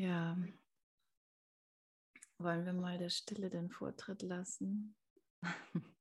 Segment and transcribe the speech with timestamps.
[0.00, 0.34] Ja,
[2.38, 4.96] wollen wir mal der Stille den Vortritt lassen?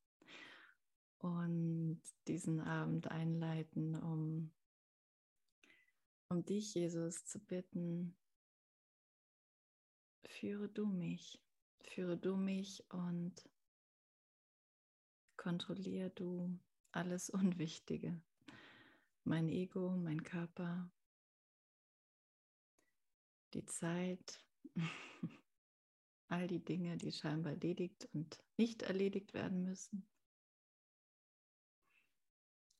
[1.17, 4.53] Und diesen Abend einleiten, um,
[6.29, 8.15] um dich, Jesus, zu bitten,
[10.23, 11.43] führe du mich,
[11.81, 13.49] führe du mich und
[15.35, 16.57] kontrolliere du
[16.93, 18.21] alles Unwichtige,
[19.25, 20.89] mein Ego, mein Körper,
[23.53, 24.43] die Zeit,
[26.27, 30.07] all die Dinge, die scheinbar erledigt und nicht erledigt werden müssen.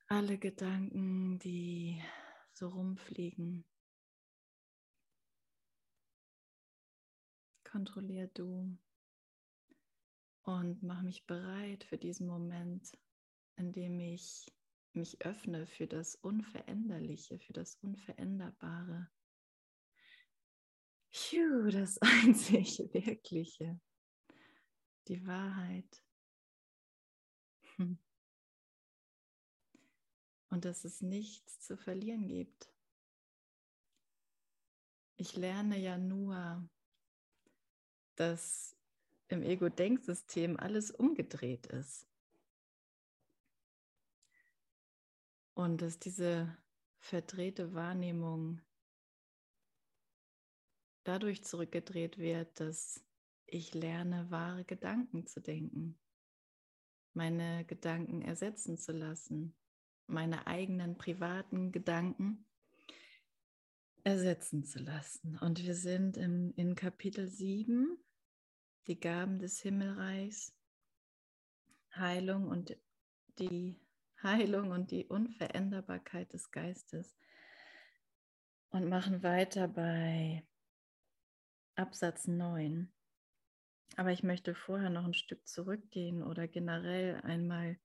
[0.08, 2.02] Alle Gedanken, die
[2.54, 3.66] so rumfliegen.
[7.64, 8.78] Kontrollier du
[10.44, 12.98] und mach mich bereit für diesen Moment,
[13.58, 14.52] in dem ich
[14.94, 19.10] mich öffne für das Unveränderliche, für das Unveränderbare
[21.12, 23.80] Das einzig Wirkliche,
[25.08, 26.04] die Wahrheit.
[27.76, 27.98] Hm.
[30.50, 32.72] Und dass es nichts zu verlieren gibt.
[35.16, 36.70] Ich lerne ja nur,
[38.16, 38.76] dass
[39.28, 42.08] im Ego-Denksystem alles umgedreht ist.
[45.54, 46.58] Und dass diese
[47.00, 48.62] verdrehte Wahrnehmung
[51.04, 53.04] dadurch zurückgedreht wird, dass
[53.46, 55.98] ich lerne, wahre Gedanken zu denken,
[57.14, 59.56] meine Gedanken ersetzen zu lassen,
[60.08, 62.46] meine eigenen privaten Gedanken
[64.04, 65.38] ersetzen zu lassen.
[65.40, 67.98] Und wir sind im, in Kapitel 7,
[68.88, 70.56] die Gaben des Himmelreichs,
[71.96, 72.78] Heilung und
[73.40, 73.80] die
[74.22, 77.16] Heilung und die Unveränderbarkeit des Geistes
[78.70, 80.44] und machen weiter bei
[81.80, 82.92] Absatz 9.
[83.96, 87.80] Aber ich möchte vorher noch ein Stück zurückgehen oder generell einmal,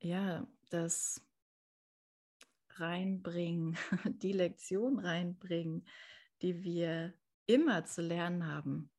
[0.00, 1.24] ja, das
[2.70, 3.78] reinbringen,
[4.22, 5.86] die Lektion reinbringen,
[6.42, 7.14] die wir
[7.46, 8.90] immer zu lernen haben.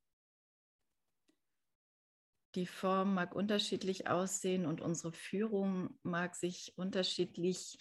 [2.55, 7.77] Die Form mag unterschiedlich aussehen und unsere Führung mag sich unterschiedlich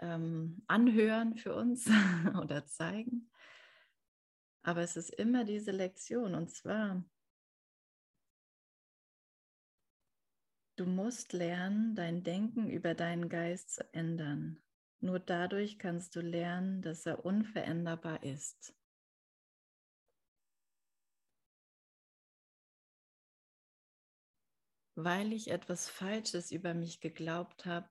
[0.00, 1.88] ähm, anhören für uns
[2.42, 3.30] oder zeigen.
[4.64, 7.04] Aber es ist immer diese Lektion und zwar,
[10.76, 14.58] du musst lernen, dein Denken über deinen Geist zu ändern.
[15.00, 18.74] Nur dadurch kannst du lernen, dass er unveränderbar ist.
[24.96, 27.90] Weil ich etwas Falsches über mich geglaubt habe,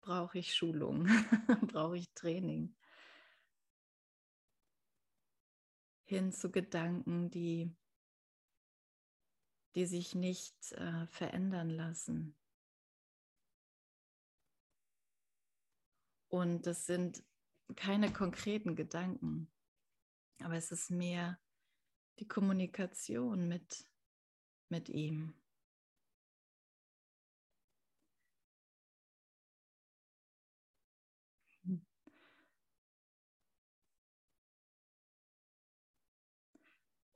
[0.00, 1.06] brauche ich Schulung,
[1.68, 2.75] brauche ich Training.
[6.06, 7.70] Hin zu Gedanken, die,
[9.74, 12.34] die sich nicht äh, verändern lassen.
[16.28, 17.24] Und das sind
[17.74, 19.50] keine konkreten Gedanken,
[20.42, 21.38] aber es ist mehr
[22.18, 23.88] die Kommunikation mit,
[24.68, 25.34] mit ihm.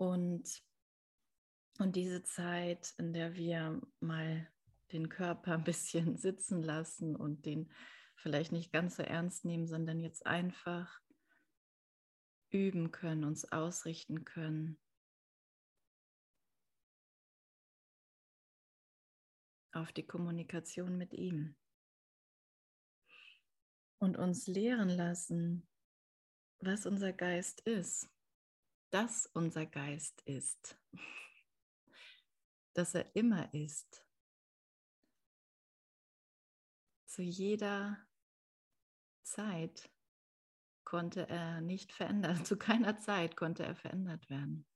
[0.00, 0.64] Und,
[1.78, 4.50] und diese Zeit, in der wir mal
[4.92, 7.70] den Körper ein bisschen sitzen lassen und den
[8.16, 11.00] vielleicht nicht ganz so ernst nehmen, sondern jetzt einfach
[12.48, 14.80] üben können, uns ausrichten können.
[19.72, 21.54] auf die Kommunikation mit ihm
[23.98, 25.68] und uns lehren lassen,
[26.58, 28.10] was unser Geist ist
[28.90, 30.78] dass unser Geist ist,
[32.74, 34.04] dass er immer ist,
[37.06, 37.98] zu jeder
[39.22, 39.90] Zeit
[40.84, 44.66] konnte er nicht verändert, zu keiner Zeit konnte er verändert werden.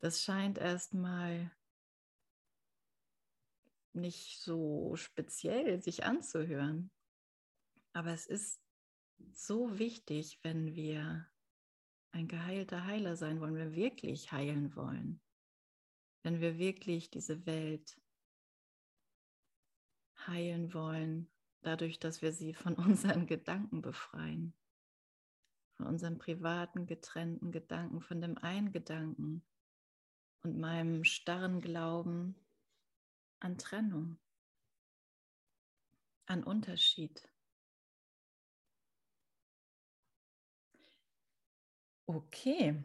[0.00, 1.50] Das scheint erstmal
[3.94, 6.90] nicht so speziell sich anzuhören,
[7.92, 8.63] aber es ist
[9.32, 11.26] so wichtig, wenn wir
[12.12, 15.20] ein geheilter Heiler sein wollen, wenn wir wirklich heilen wollen,
[16.22, 18.00] wenn wir wirklich diese Welt
[20.26, 21.28] heilen wollen,
[21.62, 24.54] dadurch, dass wir sie von unseren Gedanken befreien,
[25.76, 29.44] von unseren privaten, getrennten Gedanken, von dem einen Gedanken
[30.42, 32.36] und meinem starren Glauben
[33.40, 34.18] an Trennung,
[36.26, 37.28] an Unterschied
[42.06, 42.84] Okay.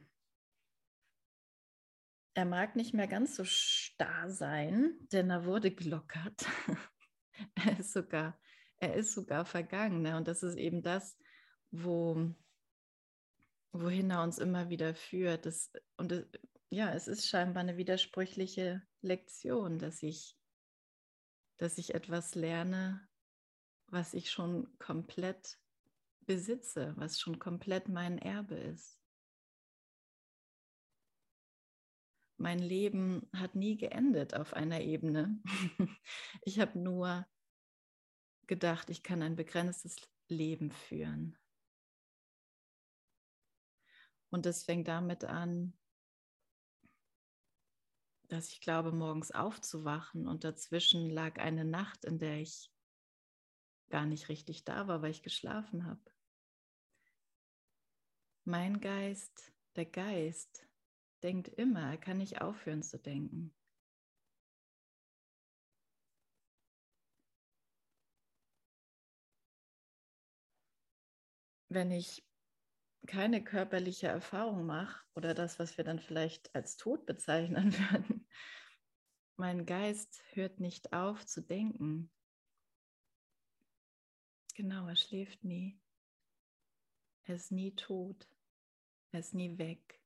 [2.33, 6.45] Er mag nicht mehr ganz so starr sein, denn er wurde gelockert.
[7.55, 8.39] er, ist sogar,
[8.77, 10.01] er ist sogar vergangen.
[10.03, 10.15] Ne?
[10.15, 11.17] Und das ist eben das,
[11.71, 12.33] wo,
[13.71, 15.45] wohin er uns immer wieder führt.
[15.45, 16.25] Das, und das,
[16.69, 20.37] ja, es ist scheinbar eine widersprüchliche Lektion, dass ich,
[21.57, 23.05] dass ich etwas lerne,
[23.87, 25.59] was ich schon komplett
[26.25, 28.98] besitze, was schon komplett mein Erbe ist.
[32.39, 35.41] Mein Leben hat nie geendet auf einer Ebene.
[36.43, 37.27] Ich habe nur
[38.47, 39.97] gedacht, ich kann ein begrenztes
[40.27, 41.37] Leben führen.
[44.29, 45.77] Und es fängt damit an,
[48.29, 52.71] dass ich glaube, morgens aufzuwachen und dazwischen lag eine Nacht, in der ich
[53.89, 56.01] gar nicht richtig da war, weil ich geschlafen habe.
[58.45, 60.68] Mein Geist, der Geist,
[61.23, 63.53] denkt immer, er kann nicht aufhören zu denken.
[71.69, 72.25] Wenn ich
[73.05, 78.27] keine körperliche Erfahrung mache oder das, was wir dann vielleicht als Tod bezeichnen würden,
[79.35, 82.11] mein Geist hört nicht auf zu denken.
[84.55, 85.79] Genau, er schläft nie.
[87.23, 88.27] Er ist nie tot.
[89.11, 89.98] Er ist nie weg.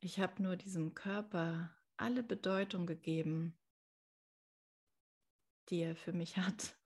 [0.00, 3.58] Ich habe nur diesem Körper alle Bedeutung gegeben,
[5.68, 6.76] die er für mich hat.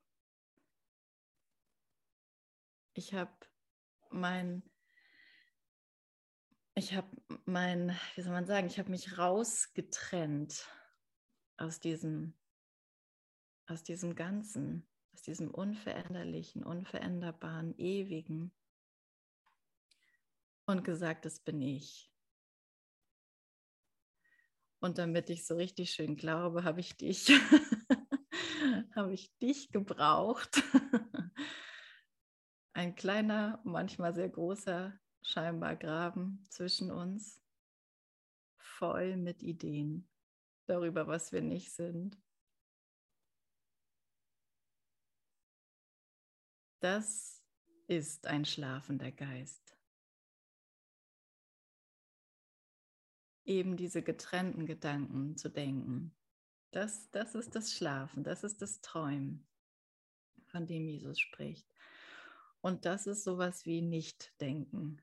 [2.95, 3.33] Ich habe
[4.11, 4.63] mein,
[6.75, 7.09] ich habe
[7.45, 10.67] mein, wie soll man sagen, ich habe mich rausgetrennt
[11.59, 12.35] aus diesem,
[13.67, 18.53] aus diesem Ganzen, aus diesem unveränderlichen, unveränderbaren, ewigen
[20.65, 22.12] und gesagt, das bin ich.
[24.83, 27.29] Und damit ich so richtig schön glaube, habe ich dich,
[28.97, 30.61] habe ich dich gebraucht.
[32.73, 37.41] Ein kleiner, manchmal sehr großer, scheinbar Graben zwischen uns,
[38.59, 40.11] voll mit Ideen
[40.67, 42.21] darüber, was wir nicht sind.
[46.81, 47.41] Das
[47.87, 49.62] ist ein schlafender Geist.
[53.45, 56.15] Eben diese getrennten Gedanken zu denken.
[56.71, 59.47] Das, das ist das Schlafen, das ist das Träumen,
[60.47, 61.67] von dem Jesus spricht.
[62.61, 65.03] Und das ist sowas wie Nicht-Denken.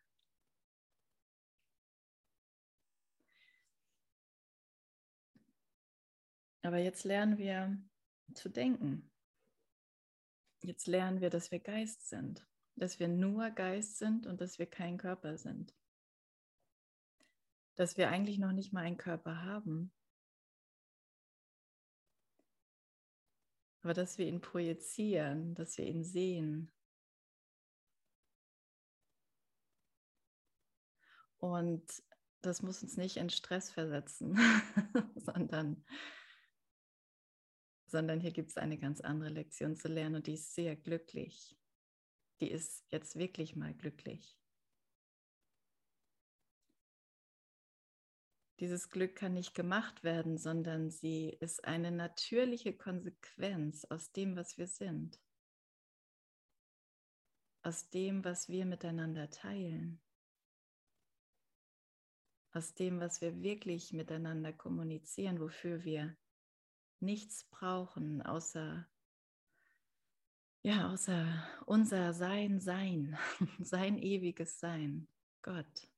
[6.61, 7.77] Aber jetzt lernen wir
[8.33, 9.09] zu denken.
[10.61, 12.45] Jetzt lernen wir, dass wir Geist sind,
[12.75, 15.73] dass wir nur Geist sind und dass wir kein Körper sind
[17.79, 19.93] dass wir eigentlich noch nicht mal einen Körper haben.
[23.81, 26.73] Aber dass wir ihn projizieren, dass wir ihn sehen.
[31.37, 31.89] Und
[32.41, 34.35] das muss uns nicht in Stress versetzen,
[35.15, 35.85] sondern,
[37.85, 41.57] sondern hier gibt es eine ganz andere Lektion zu lernen und die ist sehr glücklich.
[42.41, 44.38] Die ist jetzt wirklich mal glücklich.
[48.59, 54.57] Dieses Glück kann nicht gemacht werden, sondern sie ist eine natürliche Konsequenz aus dem, was
[54.57, 55.17] wir sind.
[57.63, 60.01] Aus dem, was wir miteinander teilen.
[62.51, 66.17] Aus dem, was wir wirklich miteinander kommunizieren, wofür wir
[66.99, 68.89] nichts brauchen, außer
[70.61, 73.17] ja, außer unser Sein, Sein,
[73.59, 75.07] sein ewiges Sein,
[75.41, 75.89] Gott.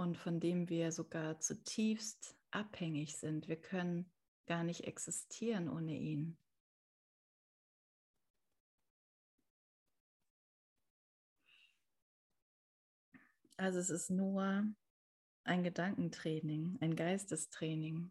[0.00, 3.48] Und von dem wir sogar zutiefst abhängig sind.
[3.48, 4.10] Wir können
[4.46, 6.38] gar nicht existieren ohne ihn.
[13.58, 14.64] Also es ist nur
[15.44, 18.10] ein Gedankentraining, ein Geistestraining.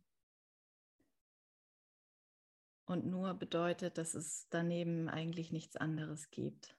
[2.85, 6.78] Und nur bedeutet, dass es daneben eigentlich nichts anderes gibt.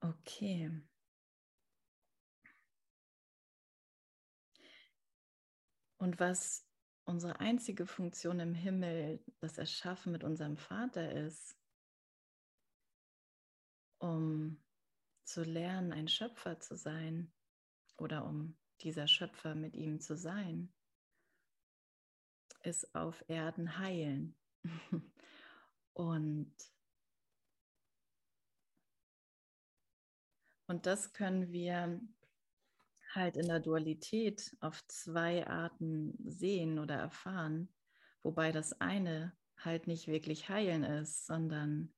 [0.00, 0.70] Okay.
[5.98, 6.64] Und was
[7.04, 11.58] unsere einzige Funktion im Himmel, das Erschaffen mit unserem Vater ist,
[13.98, 14.62] um
[15.24, 17.32] zu lernen, ein Schöpfer zu sein
[17.96, 20.72] oder um dieser Schöpfer mit ihm zu sein,
[22.62, 24.36] ist auf Erden heilen.
[25.94, 26.54] Und,
[30.68, 32.00] und das können wir
[33.14, 37.68] halt in der Dualität auf zwei Arten sehen oder erfahren,
[38.22, 41.92] wobei das eine halt nicht wirklich heilen ist, sondern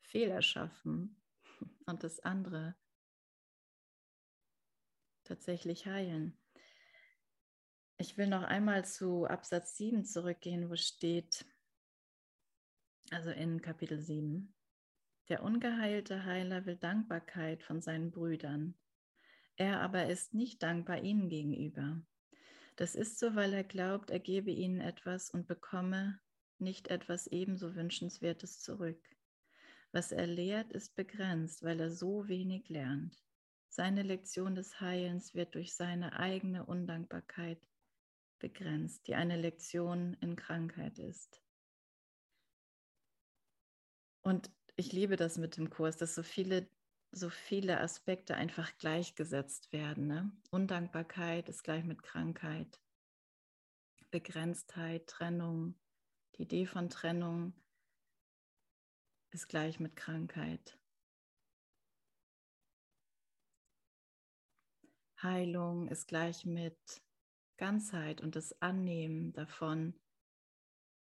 [0.00, 1.22] Fehler schaffen
[1.86, 2.74] und das andere
[5.22, 6.36] tatsächlich heilen.
[7.96, 11.44] Ich will noch einmal zu Absatz 7 zurückgehen, wo steht,
[13.10, 14.52] also in Kapitel 7,
[15.32, 18.74] der ungeheilte Heiler will Dankbarkeit von seinen Brüdern.
[19.56, 22.02] Er aber ist nicht dankbar ihnen gegenüber.
[22.76, 26.20] Das ist so, weil er glaubt, er gebe ihnen etwas und bekomme
[26.58, 29.02] nicht etwas ebenso Wünschenswertes zurück.
[29.90, 33.16] Was er lehrt, ist begrenzt, weil er so wenig lernt.
[33.70, 37.66] Seine Lektion des Heilens wird durch seine eigene Undankbarkeit
[38.38, 41.42] begrenzt, die eine Lektion in Krankheit ist.
[44.20, 46.68] Und ich liebe das mit dem Kurs, dass so viele,
[47.10, 50.06] so viele Aspekte einfach gleichgesetzt werden.
[50.06, 50.32] Ne?
[50.50, 52.80] Undankbarkeit ist gleich mit Krankheit,
[54.10, 55.74] Begrenztheit, Trennung,
[56.36, 57.54] die Idee von Trennung
[59.30, 60.78] ist gleich mit Krankheit.
[65.22, 67.02] Heilung ist gleich mit
[67.56, 69.94] Ganzheit und das Annehmen davon,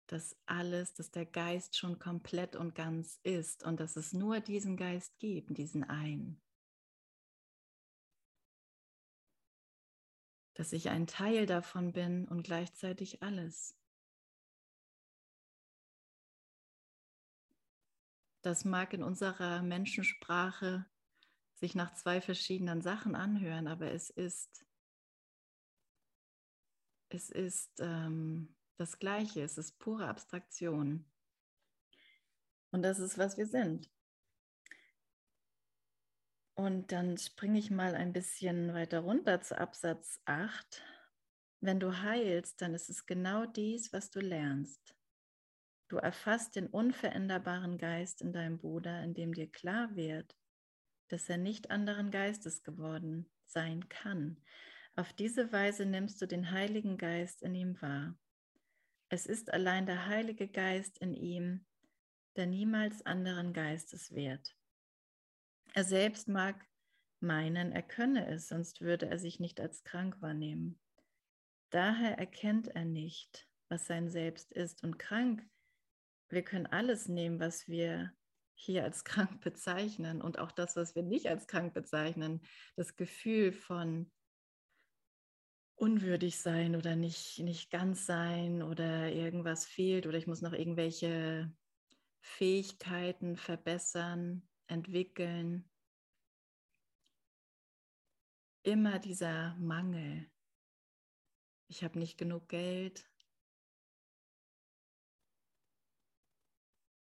[0.09, 4.77] dass alles, dass der Geist schon komplett und ganz ist und dass es nur diesen
[4.77, 6.41] Geist gibt, diesen einen.
[10.55, 13.77] Dass ich ein Teil davon bin und gleichzeitig alles.
[18.41, 20.87] Das mag in unserer Menschensprache
[21.55, 24.65] sich nach zwei verschiedenen Sachen anhören, aber es ist,
[27.11, 31.05] es ist ähm, das Gleiche, es ist pure Abstraktion.
[32.71, 33.91] Und das ist, was wir sind.
[36.55, 40.83] Und dann springe ich mal ein bisschen weiter runter zu Absatz 8.
[41.61, 44.95] Wenn du heilst, dann ist es genau dies, was du lernst.
[45.89, 50.37] Du erfasst den unveränderbaren Geist in deinem Bruder, indem dir klar wird,
[51.09, 54.43] dass er nicht anderen Geistes geworden sein kann.
[54.95, 58.19] Auf diese Weise nimmst du den Heiligen Geist in ihm wahr.
[59.09, 61.67] Es ist allein der Heilige Geist in ihm,
[62.37, 64.55] der niemals anderen Geistes wert.
[65.75, 66.67] Er selbst mag
[67.21, 70.79] meinen, er könne es, sonst würde er sich nicht als krank wahrnehmen.
[71.71, 74.83] Daher erkennt er nicht, was sein Selbst ist.
[74.83, 75.47] Und krank
[76.31, 78.13] wir können alles nehmen, was wir
[78.55, 82.41] hier als krank bezeichnen und auch das, was wir nicht als krank bezeichnen.
[82.77, 84.11] Das Gefühl von
[85.79, 91.53] unwürdig sein oder nicht, nicht ganz sein oder irgendwas fehlt oder ich muss noch irgendwelche
[92.21, 95.71] Fähigkeiten verbessern, entwickeln.
[98.63, 100.31] Immer dieser Mangel.
[101.69, 103.09] Ich habe nicht genug Geld,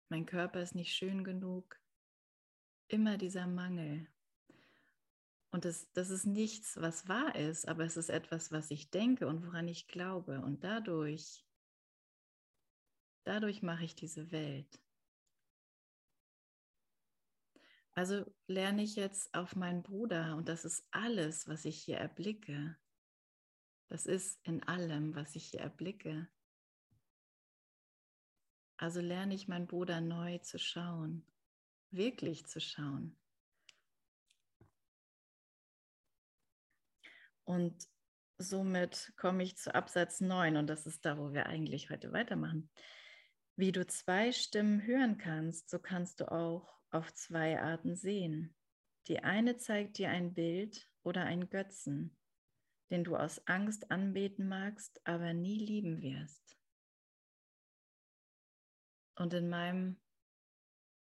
[0.09, 1.79] mein Körper ist nicht schön genug.
[2.87, 4.07] Immer dieser Mangel.
[5.55, 9.25] Und das, das ist nichts, was wahr ist, aber es ist etwas, was ich denke
[9.25, 10.41] und woran ich glaube.
[10.41, 11.45] Und dadurch,
[13.23, 14.83] dadurch mache ich diese Welt.
[17.93, 22.77] Also lerne ich jetzt auf meinen Bruder und das ist alles, was ich hier erblicke.
[23.87, 26.27] Das ist in allem, was ich hier erblicke.
[28.75, 31.25] Also lerne ich meinen Bruder neu zu schauen,
[31.91, 33.17] wirklich zu schauen.
[37.45, 37.87] Und
[38.37, 42.69] somit komme ich zu Absatz 9 und das ist da, wo wir eigentlich heute weitermachen.
[43.55, 48.53] Wie du zwei Stimmen hören kannst, so kannst du auch auf zwei Arten sehen.
[49.07, 52.17] Die eine zeigt dir ein Bild oder einen Götzen,
[52.89, 56.57] den du aus Angst anbeten magst, aber nie lieben wirst.
[59.15, 60.01] Und in meinem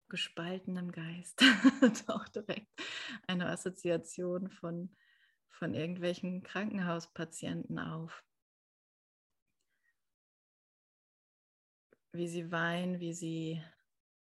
[0.08, 1.40] gespaltenen Geist
[2.06, 2.68] taucht direkt
[3.26, 4.94] eine Assoziation von,
[5.50, 8.24] von irgendwelchen Krankenhauspatienten auf.
[12.12, 13.62] Wie sie weinen, wie sie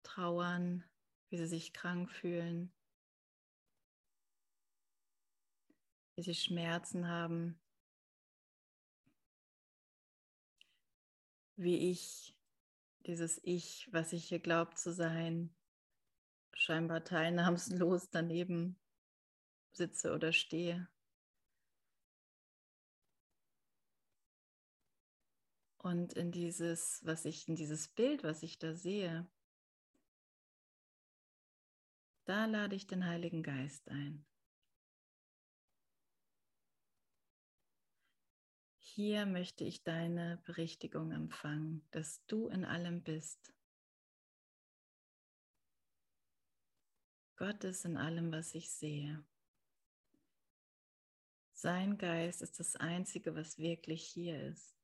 [0.02, 0.84] trauern,
[1.30, 2.72] wie sie sich krank fühlen,
[6.16, 7.60] wie sie Schmerzen haben,
[11.56, 12.36] wie ich
[13.06, 15.54] dieses Ich, was ich hier glaubt zu sein,
[16.54, 18.78] scheinbar teilnahmslos daneben
[19.72, 20.88] sitze oder stehe.
[25.78, 29.28] Und in dieses, was ich, in dieses Bild, was ich da sehe,
[32.24, 34.26] da lade ich den Heiligen Geist ein.
[38.78, 43.54] Hier möchte ich deine Berichtigung empfangen, dass du in allem bist.
[47.36, 49.24] Gott ist in allem, was ich sehe.
[51.52, 54.77] Sein Geist ist das Einzige, was wirklich hier ist.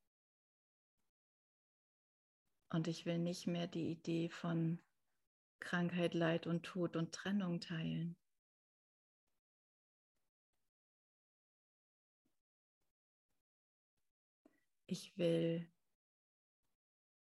[2.74, 4.82] Und ich will nicht mehr die Idee von
[5.60, 8.16] Krankheit, Leid und Tod und Trennung teilen.
[14.86, 15.70] Ich will,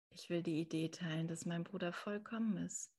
[0.09, 2.91] ich will die Idee teilen, dass mein Bruder vollkommen ist,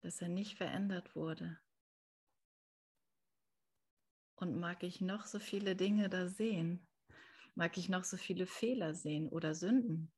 [0.00, 1.60] dass er nicht verändert wurde.
[4.34, 6.88] Und mag ich noch so viele Dinge da sehen,
[7.54, 10.10] mag ich noch so viele Fehler sehen oder Sünden.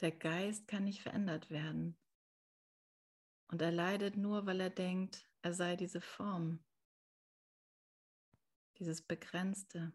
[0.00, 1.96] Der Geist kann nicht verändert werden.
[3.48, 6.62] Und er leidet nur, weil er denkt, er sei diese Form,
[8.78, 9.92] dieses Begrenzte.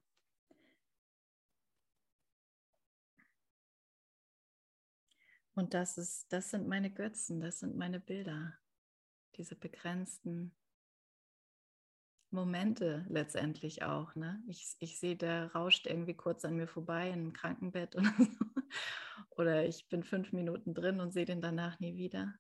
[5.55, 8.57] Und das, ist, das sind meine Götzen, das sind meine Bilder,
[9.36, 10.53] diese begrenzten
[12.34, 14.16] Momente letztendlich auch.
[14.16, 14.44] Ne?
[14.48, 18.46] Ich, ich sehe, der rauscht irgendwie kurz an mir vorbei im Krankenbett oder so.
[19.32, 22.34] Oder ich bin fünf Minuten drin und sehe den danach nie wieder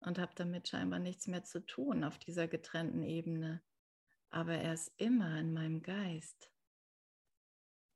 [0.00, 3.62] und habe damit scheinbar nichts mehr zu tun auf dieser getrennten Ebene.
[4.30, 6.50] Aber er ist immer in meinem Geist.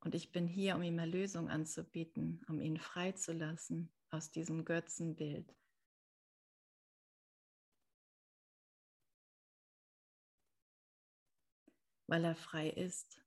[0.01, 5.55] Und ich bin hier, um ihm Erlösung anzubieten, um ihn freizulassen aus diesem Götzenbild.
[12.07, 13.23] Weil er frei ist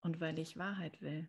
[0.00, 1.28] und weil ich Wahrheit will.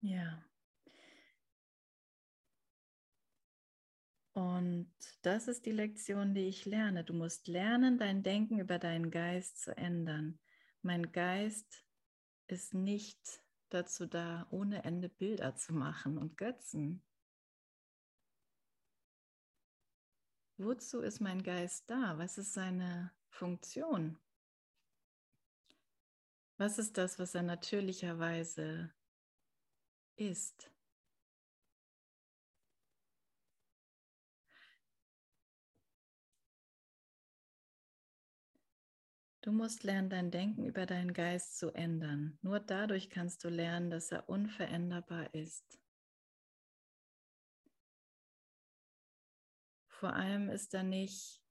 [0.00, 0.44] Ja.
[4.38, 7.02] Und das ist die Lektion, die ich lerne.
[7.02, 10.38] Du musst lernen, dein Denken über deinen Geist zu ändern.
[10.82, 11.84] Mein Geist
[12.46, 13.18] ist nicht
[13.68, 17.02] dazu da, ohne Ende Bilder zu machen und Götzen.
[20.58, 22.18] Wozu ist mein Geist da?
[22.18, 24.18] Was ist seine Funktion?
[26.56, 28.92] Was ist das, was er natürlicherweise
[30.18, 30.70] ist.
[39.40, 42.38] Du musst lernen, dein Denken über deinen Geist zu ändern.
[42.42, 45.78] Nur dadurch kannst du lernen, dass er unveränderbar ist.
[49.98, 51.42] Vor allem ist er nicht,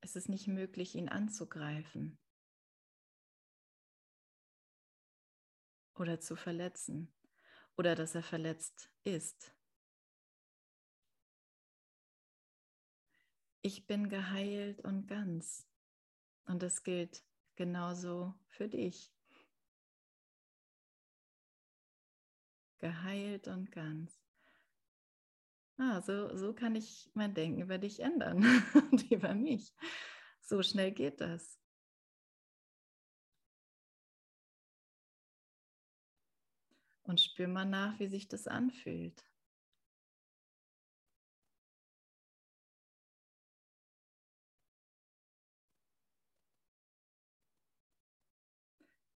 [0.00, 2.18] es ist nicht möglich, ihn anzugreifen.
[5.98, 7.12] oder zu verletzen
[7.76, 9.54] oder dass er verletzt ist.
[13.62, 15.66] Ich bin geheilt und ganz.
[16.44, 17.24] Und das gilt
[17.56, 19.12] genauso für dich.
[22.78, 24.25] Geheilt und ganz.
[25.78, 28.44] Ah, so, so kann ich mein Denken über dich ändern
[28.90, 29.74] und über mich.
[30.40, 31.58] So schnell geht das.
[37.04, 39.24] Und spür mal nach, wie sich das anfühlt.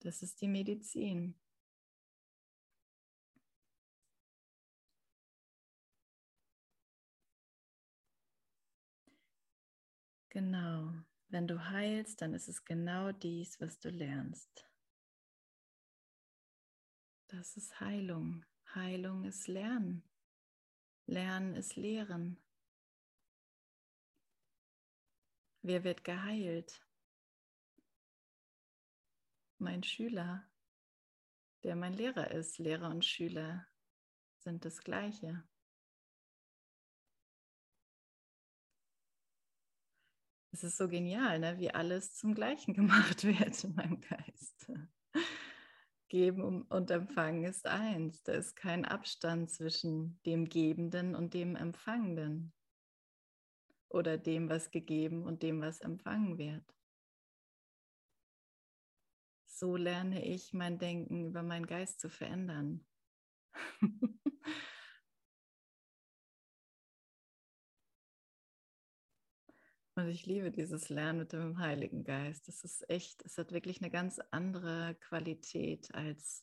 [0.01, 1.39] Das ist die Medizin.
[10.30, 10.94] Genau.
[11.28, 14.68] Wenn du heilst, dann ist es genau dies, was du lernst.
[17.26, 18.44] Das ist Heilung.
[18.74, 20.02] Heilung ist Lernen.
[21.06, 22.40] Lernen ist Lehren.
[25.62, 26.84] Wer wird geheilt?
[29.58, 30.48] Mein Schüler,
[31.64, 32.58] der mein Lehrer ist.
[32.58, 33.66] Lehrer und Schüler
[34.38, 35.44] sind das Gleiche.
[40.52, 41.58] Es ist so genial, ne?
[41.58, 44.70] wie alles zum Gleichen gemacht wird in meinem Geist.
[46.08, 48.22] Geben und Empfangen ist eins.
[48.24, 52.52] Da ist kein Abstand zwischen dem Gebenden und dem Empfangenden
[53.88, 56.64] oder dem, was gegeben und dem, was empfangen wird.
[59.46, 62.84] So lerne ich mein Denken über meinen Geist zu verändern.
[70.00, 72.48] Und ich liebe dieses Lernen mit dem Heiligen Geist.
[72.48, 76.42] Das ist echt, es hat wirklich eine ganz andere Qualität als,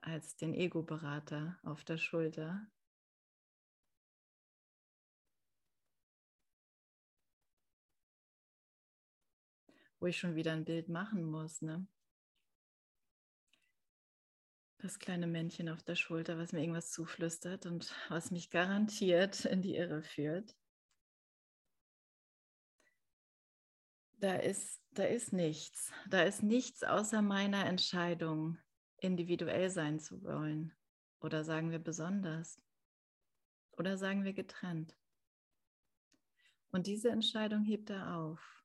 [0.00, 2.66] als den Ego-Berater auf der Schulter.
[10.00, 11.86] Wo ich schon wieder ein Bild machen muss, ne?
[14.78, 19.60] Das kleine Männchen auf der Schulter, was mir irgendwas zuflüstert und was mich garantiert in
[19.60, 20.56] die Irre führt.
[24.22, 25.92] Da ist, da ist nichts.
[26.08, 28.56] Da ist nichts außer meiner Entscheidung,
[28.98, 30.72] individuell sein zu wollen.
[31.20, 32.62] Oder sagen wir besonders.
[33.72, 34.96] Oder sagen wir getrennt.
[36.70, 38.64] Und diese Entscheidung hebt er auf.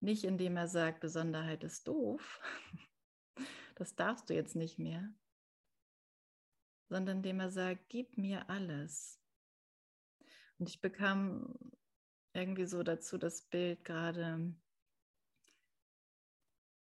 [0.00, 2.40] Nicht indem er sagt, Besonderheit ist doof.
[3.76, 5.12] Das darfst du jetzt nicht mehr.
[6.88, 9.20] Sondern indem er sagt, gib mir alles.
[10.58, 11.58] Und ich bekam
[12.34, 14.54] irgendwie so dazu das Bild gerade,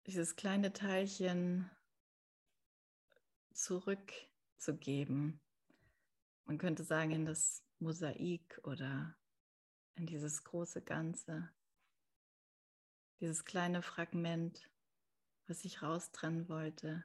[0.07, 1.71] dieses kleine Teilchen
[3.53, 5.41] zurückzugeben.
[6.45, 9.17] Man könnte sagen, in das Mosaik oder
[9.95, 11.51] in dieses große Ganze.
[13.21, 14.71] Dieses kleine Fragment,
[15.47, 17.05] was ich raustrennen wollte,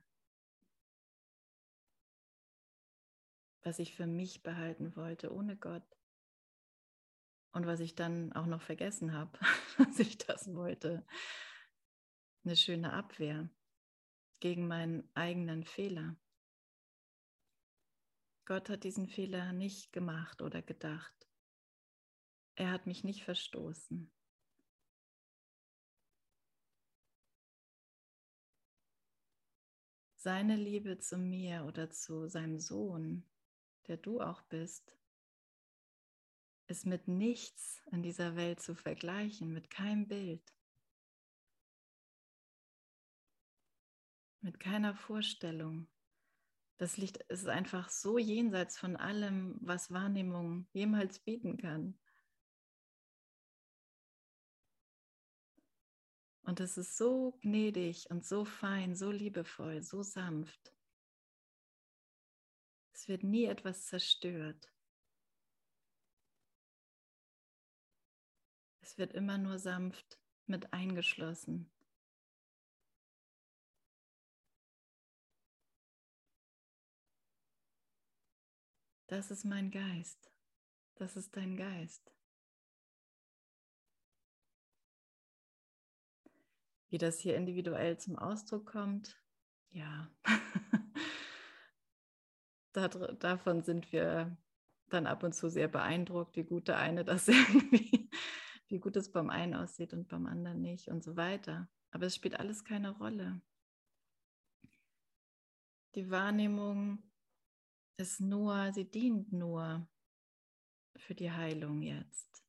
[3.63, 5.94] was ich für mich behalten wollte, ohne Gott.
[7.55, 9.39] Und was ich dann auch noch vergessen habe,
[9.77, 11.07] dass ich das wollte.
[12.43, 13.49] Eine schöne Abwehr
[14.41, 16.17] gegen meinen eigenen Fehler.
[18.43, 21.13] Gott hat diesen Fehler nicht gemacht oder gedacht.
[22.55, 24.11] Er hat mich nicht verstoßen.
[30.17, 33.23] Seine Liebe zu mir oder zu seinem Sohn,
[33.87, 34.91] der du auch bist,
[36.67, 40.53] ist mit nichts in dieser Welt zu vergleichen, mit keinem Bild,
[44.41, 45.87] mit keiner Vorstellung.
[46.77, 51.97] Das Licht ist einfach so jenseits von allem, was Wahrnehmung jemals bieten kann.
[56.41, 60.75] Und es ist so gnädig und so fein, so liebevoll, so sanft.
[62.93, 64.74] Es wird nie etwas zerstört.
[68.95, 71.69] Wird immer nur sanft mit eingeschlossen.
[79.07, 80.31] Das ist mein Geist.
[80.95, 82.11] Das ist dein Geist.
[86.89, 89.21] Wie das hier individuell zum Ausdruck kommt,
[89.71, 90.09] ja,
[92.73, 94.37] davon sind wir
[94.89, 98.09] dann ab und zu sehr beeindruckt, wie gut der eine das irgendwie
[98.75, 101.69] wie gut es beim einen aussieht und beim anderen nicht und so weiter.
[101.91, 103.41] Aber es spielt alles keine Rolle.
[105.95, 107.01] Die Wahrnehmung
[107.95, 109.87] ist nur, sie dient nur
[110.97, 112.43] für die Heilung jetzt.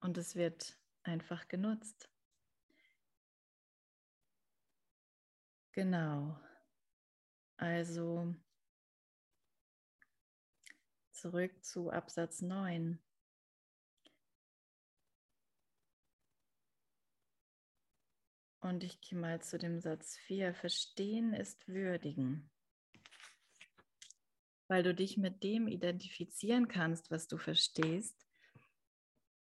[0.00, 2.10] Und es wird einfach genutzt.
[5.72, 6.38] Genau.
[7.56, 8.36] Also
[11.24, 12.98] zurück zu Absatz 9.
[18.60, 20.52] Und ich gehe mal zu dem Satz 4.
[20.52, 22.50] Verstehen ist würdigen.
[24.68, 28.26] Weil du dich mit dem identifizieren kannst, was du verstehst.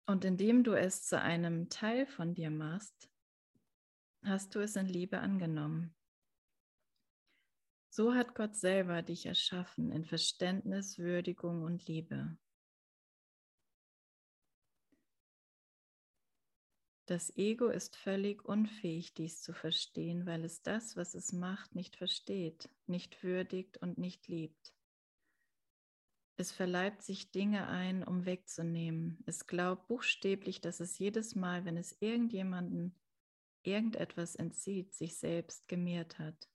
[0.07, 3.07] Und indem du es zu einem Teil von dir machst,
[4.23, 5.95] hast du es in Liebe angenommen.
[7.97, 12.37] So hat Gott selber dich erschaffen in Verständnis, Würdigung und Liebe.
[17.07, 21.95] Das Ego ist völlig unfähig, dies zu verstehen, weil es das, was es macht, nicht
[21.95, 24.75] versteht, nicht würdigt und nicht liebt.
[26.35, 29.23] Es verleibt sich Dinge ein, um wegzunehmen.
[29.25, 32.95] Es glaubt buchstäblich, dass es jedes Mal, wenn es irgendjemanden
[33.63, 36.47] irgendetwas entzieht, sich selbst gemehrt hat.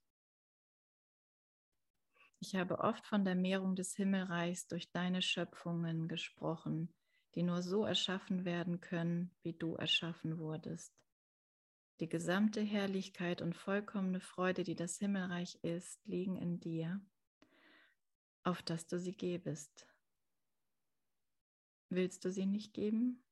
[2.45, 6.93] Ich habe oft von der Mehrung des Himmelreichs durch deine Schöpfungen gesprochen,
[7.35, 10.93] die nur so erschaffen werden können, wie du erschaffen wurdest.
[12.01, 16.99] Die gesamte Herrlichkeit und vollkommene Freude, die das Himmelreich ist, liegen in dir,
[18.43, 19.87] auf dass du sie gebest.
[21.87, 23.23] Willst du sie nicht geben?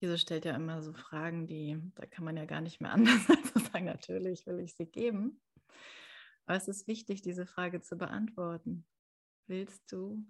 [0.00, 3.30] Jesus stellt ja immer so Fragen, die, da kann man ja gar nicht mehr anders
[3.30, 5.40] als sagen, natürlich will ich sie geben.
[6.48, 8.86] Aber es ist wichtig, diese Frage zu beantworten.
[9.48, 10.24] Willst du,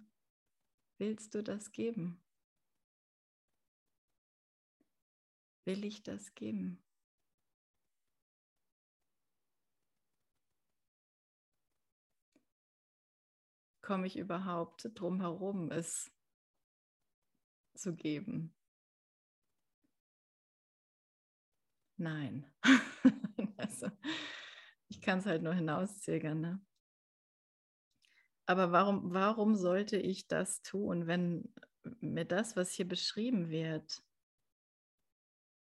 [0.97, 2.21] willst du das geben?
[5.63, 6.83] Will ich das geben?
[13.81, 16.11] Komme ich überhaupt drum herum, es
[17.75, 18.53] zu geben?
[21.95, 22.45] Nein.
[23.55, 23.89] also,
[24.89, 26.41] ich kann es halt nur hinauszögern.
[26.41, 26.61] Ne?
[28.45, 31.53] Aber warum, warum sollte ich das tun, wenn
[32.01, 34.03] mir das, was hier beschrieben wird,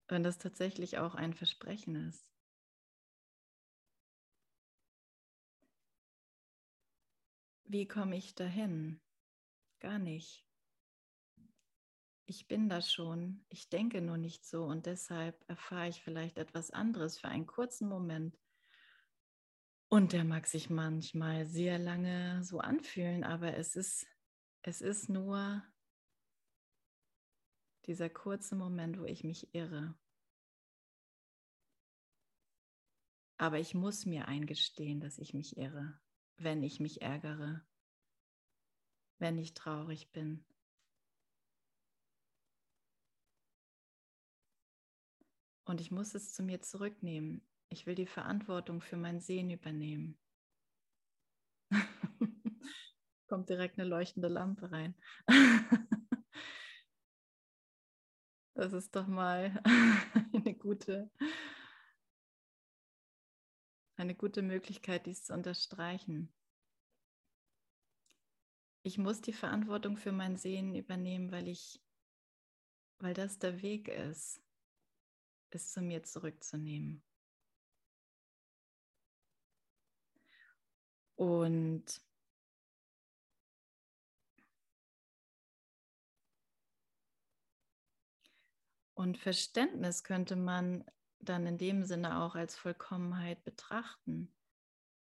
[0.08, 2.26] wenn das tatsächlich auch ein Versprechen ist?
[7.68, 9.02] Wie komme ich dahin?
[9.80, 10.46] Gar nicht.
[12.28, 16.70] Ich bin da schon, ich denke nur nicht so und deshalb erfahre ich vielleicht etwas
[16.72, 18.40] anderes für einen kurzen Moment.
[19.90, 24.08] Und der mag sich manchmal sehr lange so anfühlen, aber es ist,
[24.62, 25.64] es ist nur
[27.86, 29.96] dieser kurze Moment, wo ich mich irre.
[33.38, 36.00] Aber ich muss mir eingestehen, dass ich mich irre,
[36.38, 37.66] wenn ich mich ärgere,
[39.20, 40.46] wenn ich traurig bin.
[45.66, 47.42] Und ich muss es zu mir zurücknehmen.
[47.70, 50.18] Ich will die Verantwortung für mein Sehen übernehmen.
[53.28, 54.96] Kommt direkt eine leuchtende Lampe rein.
[58.54, 59.62] das ist doch mal
[60.34, 61.12] eine gute,
[63.98, 66.34] eine gute Möglichkeit, dies zu unterstreichen.
[68.84, 71.82] Ich muss die Verantwortung für mein Sehen übernehmen, weil ich,
[73.00, 74.42] weil das der Weg ist,
[75.50, 77.05] es zu mir zurückzunehmen.
[81.16, 82.02] Und
[88.96, 90.86] Und Verständnis könnte man
[91.20, 94.34] dann in dem Sinne auch als Vollkommenheit betrachten.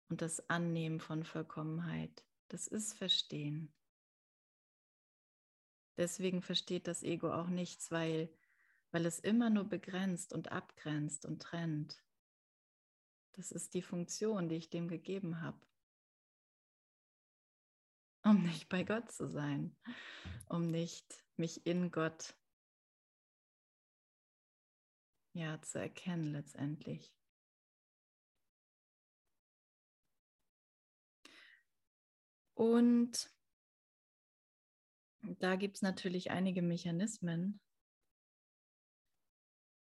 [0.07, 3.73] Und das Annehmen von Vollkommenheit, das ist Verstehen.
[5.97, 8.29] Deswegen versteht das Ego auch nichts, weil,
[8.91, 12.03] weil es immer nur begrenzt und abgrenzt und trennt.
[13.33, 15.59] Das ist die Funktion, die ich dem gegeben habe
[18.23, 19.75] um nicht bei Gott zu sein,
[20.47, 22.35] um nicht mich in Gott
[25.33, 27.13] ja zu erkennen letztendlich.
[32.53, 33.31] Und
[35.39, 37.59] da gibt es natürlich einige Mechanismen,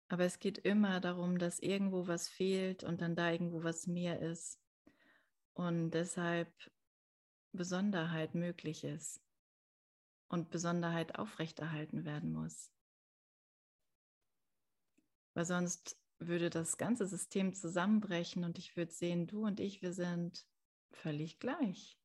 [0.10, 4.20] aber es geht immer darum, dass irgendwo was fehlt und dann da irgendwo was mehr
[4.20, 4.60] ist.
[5.54, 6.54] Und deshalb
[7.54, 9.22] Besonderheit möglich ist
[10.28, 12.72] und Besonderheit aufrechterhalten werden muss.
[15.34, 19.94] Weil sonst würde das ganze System zusammenbrechen und ich würde sehen, du und ich, wir
[19.94, 20.46] sind
[20.92, 22.00] völlig gleich,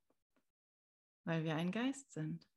[1.25, 2.49] weil wir ein Geist sind.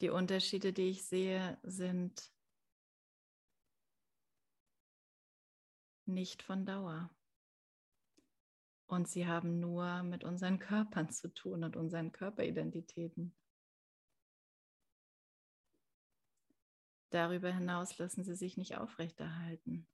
[0.00, 2.32] Die Unterschiede, die ich sehe, sind
[6.06, 7.10] nicht von Dauer.
[8.90, 13.32] Und sie haben nur mit unseren Körpern zu tun und unseren Körperidentitäten.
[17.10, 19.86] Darüber hinaus lassen sie sich nicht aufrechterhalten.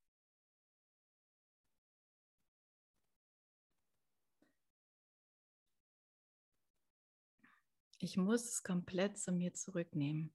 [7.98, 10.32] Ich muss es komplett zu mir zurücknehmen.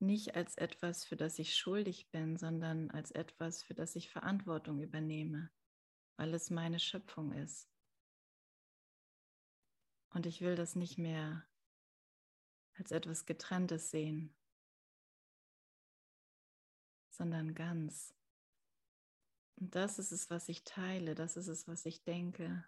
[0.00, 4.80] Nicht als etwas, für das ich schuldig bin, sondern als etwas, für das ich Verantwortung
[4.80, 5.50] übernehme,
[6.16, 7.68] weil es meine Schöpfung ist.
[10.10, 11.46] Und ich will das nicht mehr
[12.74, 14.34] als etwas Getrenntes sehen,
[17.10, 18.14] sondern ganz.
[19.56, 22.64] Und das ist es, was ich teile, das ist es, was ich denke.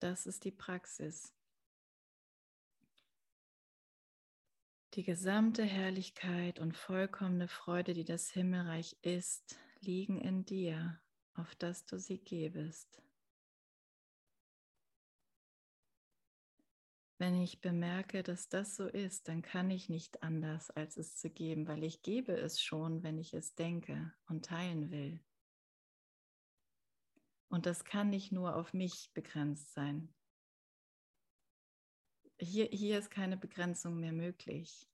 [0.00, 1.32] Das ist die Praxis.
[4.94, 11.00] Die gesamte Herrlichkeit und vollkommene Freude, die das Himmelreich ist, liegen in dir,
[11.32, 13.02] auf dass du sie gebest.
[17.16, 21.30] Wenn ich bemerke, dass das so ist, dann kann ich nicht anders, als es zu
[21.30, 25.20] geben, weil ich gebe es schon, wenn ich es denke und teilen will.
[27.48, 30.12] Und das kann nicht nur auf mich begrenzt sein
[32.44, 34.90] hier, hier ist keine Begrenzung mehr möglich.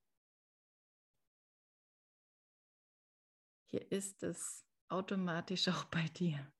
[3.65, 6.51] Hier ist es automatisch auch bei dir.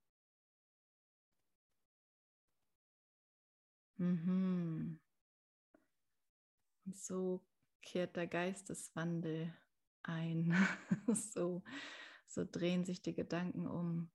[3.97, 4.99] Mhm.
[6.85, 7.45] Und so
[7.81, 9.53] kehrt der Geisteswandel
[10.03, 10.55] ein.
[11.13, 11.63] so,
[12.25, 14.11] so drehen sich die Gedanken um.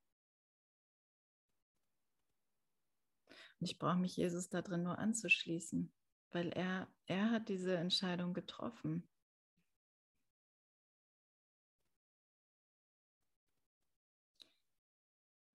[3.61, 5.93] Und ich brauche mich Jesus da drin nur anzuschließen
[6.35, 9.09] weil er, er hat diese Entscheidung getroffen.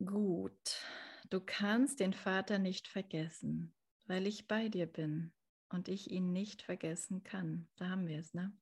[0.04, 0.82] Gut,
[1.30, 3.76] du kannst den Vater nicht vergessen,
[4.08, 5.34] weil ich bei dir bin
[5.68, 7.68] und ich ihn nicht vergessen kann.
[7.76, 8.58] Da haben wir es, ne?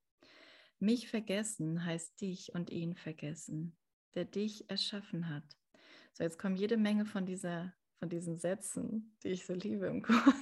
[0.79, 3.77] Mich vergessen heißt dich und ihn vergessen,
[4.15, 5.57] der dich erschaffen hat.
[6.13, 10.01] So, jetzt kommen jede Menge von, dieser, von diesen Sätzen, die ich so liebe im
[10.01, 10.33] Kurs.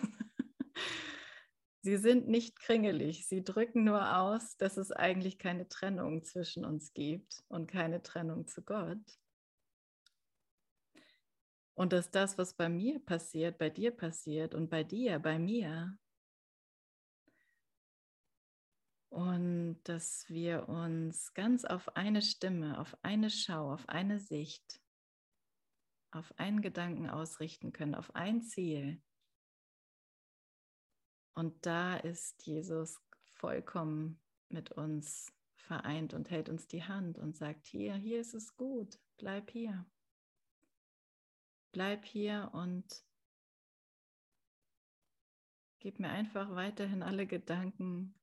[1.86, 6.96] Sie sind nicht kringelig, sie drücken nur aus, dass es eigentlich keine Trennung zwischen uns
[6.96, 9.20] gibt und keine Trennung zu Gott.
[11.76, 15.96] Und dass das, was bei mir passiert, bei dir passiert und bei dir, bei mir.
[19.10, 24.82] Und dass wir uns ganz auf eine Stimme, auf eine Schau, auf eine Sicht,
[26.10, 29.04] auf einen Gedanken ausrichten können, auf ein Ziel.
[31.36, 37.68] Und da ist Jesus vollkommen mit uns vereint und hält uns die Hand und sagt,
[37.68, 39.86] hier, hier ist es gut, bleib hier.
[41.74, 43.04] Bleib hier und
[45.80, 48.18] gib mir einfach weiterhin alle Gedanken.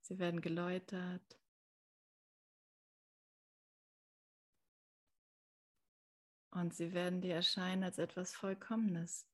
[0.00, 1.38] Sie werden geläutert.
[6.50, 9.27] Und sie werden dir erscheinen als etwas Vollkommenes.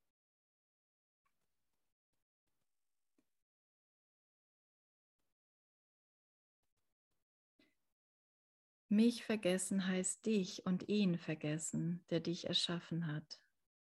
[8.88, 13.40] Mich vergessen heißt dich und ihn vergessen, der dich erschaffen hat.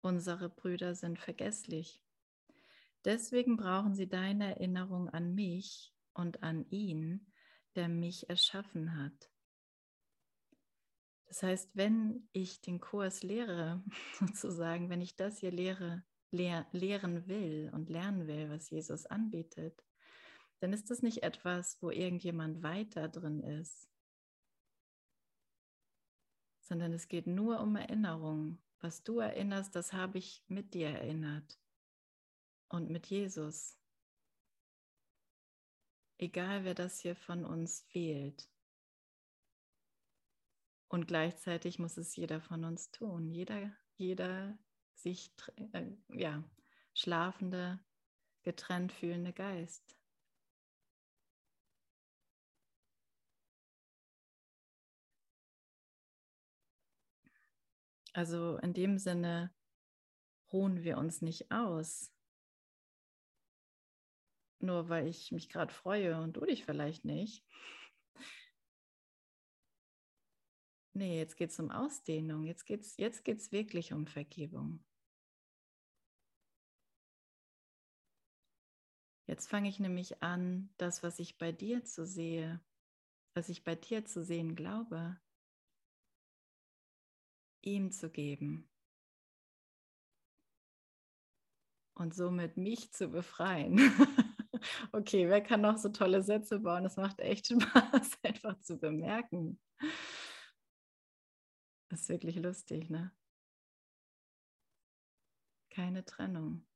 [0.00, 2.02] Unsere Brüder sind vergesslich.
[3.04, 7.32] Deswegen brauchen sie deine Erinnerung an mich und an ihn,
[7.76, 9.30] der mich erschaffen hat.
[11.26, 13.84] Das heißt, wenn ich den Kurs lehre,
[14.18, 19.84] sozusagen, wenn ich das hier lehre, lehr, lehren will und lernen will, was Jesus anbietet,
[20.60, 23.88] dann ist das nicht etwas, wo irgendjemand weiter drin ist,
[26.68, 28.58] sondern es geht nur um Erinnerung.
[28.80, 31.58] Was du erinnerst, das habe ich mit dir erinnert
[32.68, 33.76] und mit Jesus.
[36.18, 38.48] Egal, wer das hier von uns wählt.
[40.88, 43.30] Und gleichzeitig muss es jeder von uns tun.
[43.30, 44.58] Jeder, jeder
[44.94, 45.32] sich
[45.72, 46.44] äh, ja,
[46.94, 47.80] schlafende,
[48.42, 49.97] getrennt fühlende Geist.
[58.18, 59.54] Also in dem Sinne
[60.52, 62.12] ruhen wir uns nicht aus.
[64.58, 67.46] Nur weil ich mich gerade freue und du dich vielleicht nicht.
[70.94, 72.44] Nee, jetzt geht es um Ausdehnung.
[72.44, 74.84] Jetzt geht es jetzt geht's wirklich um Vergebung.
[79.28, 82.60] Jetzt fange ich nämlich an, das, was ich bei dir zu sehe,
[83.34, 85.20] was ich bei dir zu sehen glaube,
[87.74, 88.68] ihm zu geben
[91.98, 93.78] und somit mich zu befreien.
[94.92, 96.86] okay, wer kann noch so tolle Sätze bauen?
[96.86, 99.60] Es macht echt Spaß, einfach zu bemerken.
[101.88, 103.12] Das ist wirklich lustig, ne?
[105.70, 106.66] Keine Trennung.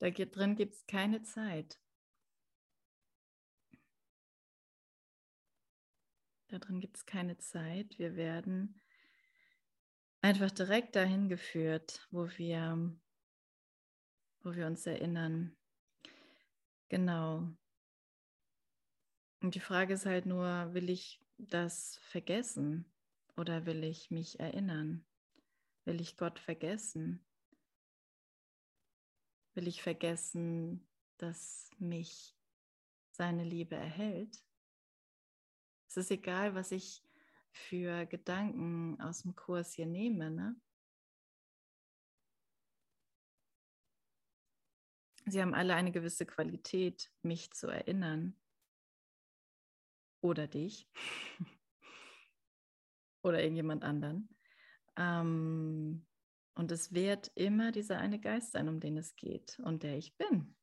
[0.00, 1.78] Da drin gibt es keine Zeit.
[6.48, 7.98] Da drin gibt es keine Zeit.
[7.98, 8.80] Wir werden
[10.22, 12.96] einfach direkt dahin geführt, wo wir,
[14.40, 15.54] wo wir uns erinnern.
[16.88, 17.54] Genau.
[19.42, 22.90] Und die Frage ist halt nur, will ich das vergessen
[23.36, 25.04] oder will ich mich erinnern?
[25.84, 27.24] Will ich Gott vergessen?
[29.54, 30.86] Will ich vergessen,
[31.18, 32.36] dass mich
[33.10, 34.42] seine Liebe erhält?
[35.88, 37.02] Es ist egal, was ich
[37.50, 40.30] für Gedanken aus dem Kurs hier nehme.
[40.30, 40.60] Ne?
[45.26, 48.36] Sie haben alle eine gewisse Qualität, mich zu erinnern.
[50.22, 50.88] Oder dich.
[53.22, 54.28] Oder irgendjemand anderen.
[54.96, 56.06] Ähm,
[56.60, 60.14] Und es wird immer dieser eine Geist sein, um den es geht und der ich
[60.18, 60.54] bin.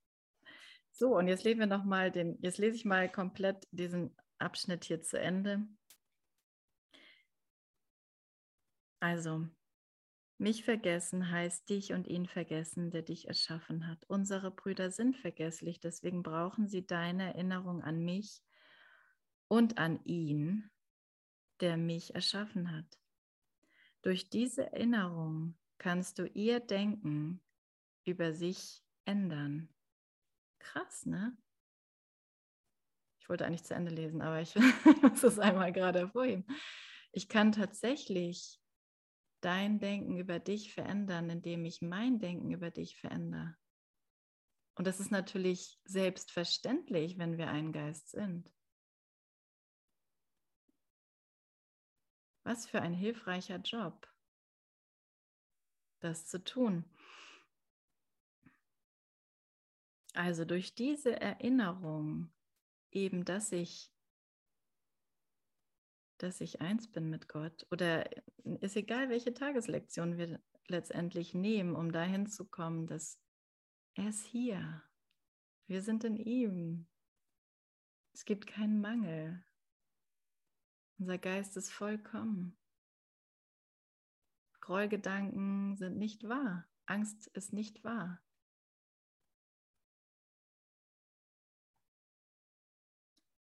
[0.92, 4.84] So, und jetzt lesen wir noch mal den, jetzt lese ich mal komplett diesen Abschnitt
[4.84, 5.68] hier zu Ende.
[9.00, 9.48] Also,
[10.38, 14.06] mich vergessen heißt dich und ihn vergessen, der dich erschaffen hat.
[14.08, 18.44] Unsere Brüder sind vergesslich, deswegen brauchen sie deine Erinnerung an mich
[19.48, 20.70] und an ihn,
[21.60, 23.00] der mich erschaffen hat.
[24.04, 27.42] Durch diese Erinnerung kannst du ihr Denken
[28.06, 29.70] über sich ändern.
[30.60, 31.38] Krass, ne?
[33.20, 34.56] Ich wollte eigentlich zu Ende lesen, aber ich
[35.02, 36.46] muss es einmal gerade hervorheben.
[37.12, 38.62] Ich kann tatsächlich
[39.42, 43.56] dein Denken über dich verändern, indem ich mein Denken über dich verändere.
[44.76, 48.52] Und das ist natürlich selbstverständlich, wenn wir ein Geist sind.
[52.44, 54.08] Was für ein hilfreicher Job,
[56.00, 56.86] das zu tun.
[60.14, 62.32] Also durch diese Erinnerung,
[62.92, 63.92] eben, dass ich,
[66.18, 68.10] dass ich eins bin mit Gott, oder
[68.62, 73.20] ist egal, welche Tageslektion wir letztendlich nehmen, um dahin zu kommen, dass
[73.94, 74.84] er ist hier.
[75.68, 76.88] Wir sind in ihm.
[78.14, 79.44] Es gibt keinen Mangel.
[80.98, 82.58] Unser Geist ist vollkommen.
[84.68, 86.68] Grollgedanken sind nicht wahr.
[86.88, 88.22] Angst ist nicht wahr.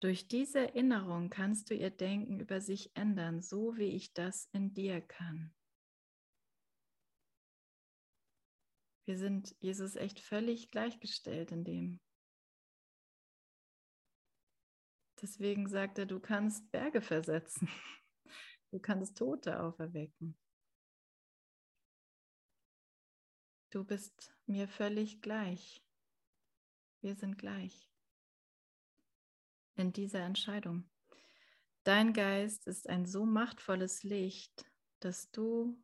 [0.00, 4.72] Durch diese Erinnerung kannst du ihr Denken über sich ändern, so wie ich das in
[4.72, 5.54] dir kann.
[9.04, 12.00] Wir sind Jesus echt völlig gleichgestellt in dem.
[15.20, 17.68] Deswegen sagt er, du kannst Berge versetzen.
[18.72, 20.38] Du kannst Tote auferwecken.
[23.70, 25.80] Du bist mir völlig gleich.
[27.02, 27.88] Wir sind gleich
[29.76, 30.90] in dieser Entscheidung.
[31.84, 34.64] Dein Geist ist ein so machtvolles Licht,
[34.98, 35.80] dass du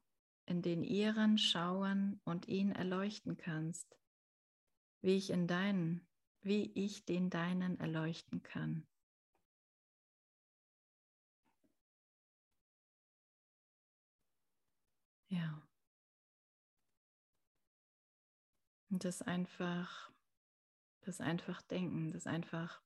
[0.47, 3.97] in den ihren schauen und ihn erleuchten kannst,
[5.01, 6.09] wie ich in deinen,
[6.43, 8.85] wie ich den deinen erleuchten kann.
[15.29, 15.66] Ja.
[18.91, 20.11] Und das einfach,
[21.03, 22.83] das einfach denken, das einfach,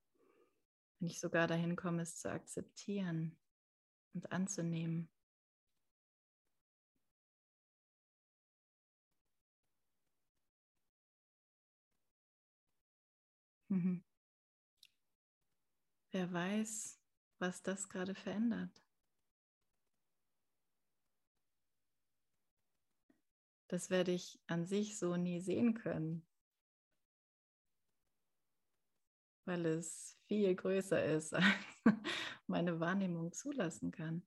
[0.98, 3.38] wenn ich sogar dahin komme, es zu akzeptieren
[4.14, 5.09] und anzunehmen.
[13.70, 14.01] Mhm.
[16.12, 16.98] Wer weiß,
[17.38, 18.82] was das gerade verändert.
[23.71, 26.27] Das werde ich an sich so nie sehen können,
[29.45, 31.45] weil es viel größer ist, als
[32.49, 34.27] meine Wahrnehmung zulassen kann.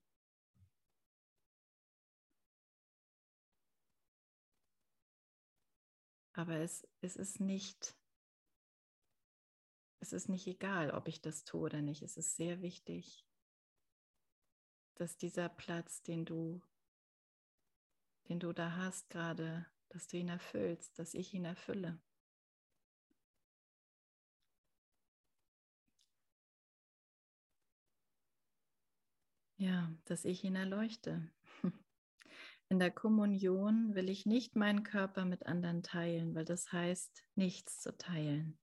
[6.32, 7.98] Aber es, es ist nicht,
[10.00, 12.02] es ist nicht egal, ob ich das tue oder nicht.
[12.02, 13.28] Es ist sehr wichtig,
[14.96, 16.62] dass dieser Platz, den du
[18.30, 22.00] den du da hast gerade, dass du ihn erfüllst, dass ich ihn erfülle.
[29.58, 31.32] Ja, dass ich ihn erleuchte.
[32.70, 37.80] In der Kommunion will ich nicht meinen Körper mit anderen teilen, weil das heißt, nichts
[37.80, 38.58] zu teilen.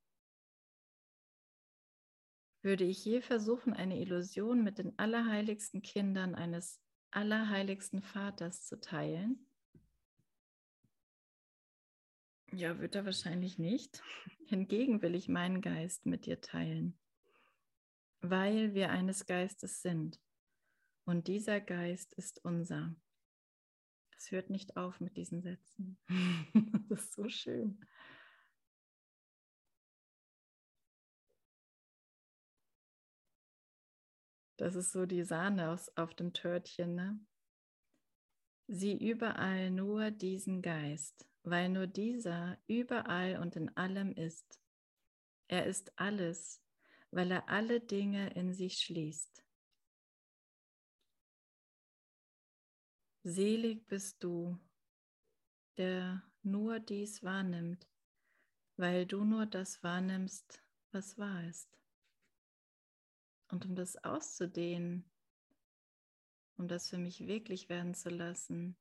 [2.62, 6.80] Würde ich je versuchen, eine Illusion mit den allerheiligsten Kindern eines
[7.11, 9.46] allerheiligsten Vaters zu teilen,
[12.53, 14.03] ja, wird er wahrscheinlich nicht.
[14.46, 16.98] Hingegen will ich meinen Geist mit dir teilen,
[18.20, 20.20] weil wir eines Geistes sind.
[21.05, 22.94] Und dieser Geist ist unser.
[24.16, 25.98] Es hört nicht auf mit diesen Sätzen.
[26.88, 27.80] das ist so schön.
[34.57, 36.94] Das ist so die Sahne aus, auf dem Törtchen.
[36.94, 37.18] Ne?
[38.66, 44.61] Sieh überall nur diesen Geist weil nur dieser überall und in allem ist.
[45.49, 46.62] Er ist alles,
[47.11, 49.45] weil er alle Dinge in sich schließt.
[53.22, 54.59] Selig bist du,
[55.76, 57.86] der nur dies wahrnimmt,
[58.76, 61.78] weil du nur das wahrnimmst, was wahr ist.
[63.49, 65.05] Und um das auszudehnen,
[66.57, 68.76] um das für mich wirklich werden zu lassen,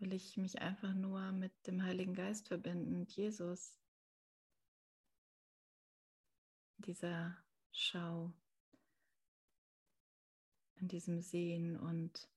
[0.00, 3.78] will ich mich einfach nur mit dem Heiligen Geist verbinden, mit Jesus,
[6.78, 7.36] dieser
[7.72, 8.32] Schau,
[10.76, 12.28] in diesem Sehen und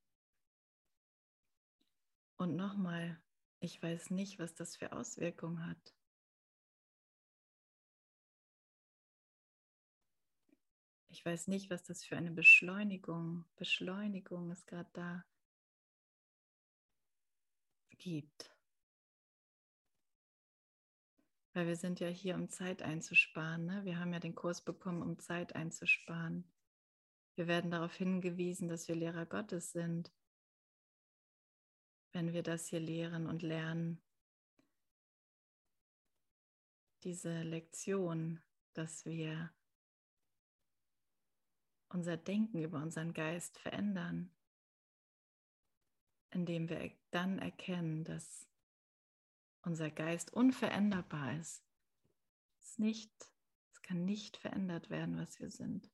[2.35, 3.21] und nochmal,
[3.61, 5.95] ich weiß nicht, was das für Auswirkungen hat.
[11.07, 15.25] Ich weiß nicht, was das für eine Beschleunigung, Beschleunigung ist gerade da
[18.03, 18.51] gibt.
[21.53, 23.65] Weil wir sind ja hier, um Zeit einzusparen.
[23.65, 23.85] Ne?
[23.85, 26.43] Wir haben ja den Kurs bekommen, um Zeit einzusparen.
[27.35, 30.11] Wir werden darauf hingewiesen, dass wir Lehrer Gottes sind,
[32.11, 34.01] wenn wir das hier lehren und lernen.
[37.03, 38.41] Diese Lektion,
[38.73, 39.53] dass wir
[41.89, 44.31] unser Denken über unseren Geist verändern,
[46.33, 48.47] indem wir dann erkennen, dass
[49.61, 51.63] unser Geist unveränderbar ist.
[52.59, 53.11] Es, nicht,
[53.71, 55.89] es kann nicht verändert werden, was wir sind.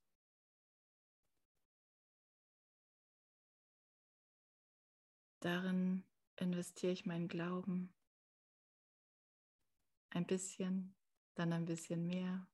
[5.42, 6.04] Darin
[6.38, 7.94] investiere ich meinen Glauben.
[10.10, 10.96] Ein bisschen,
[11.36, 12.48] dann ein bisschen mehr,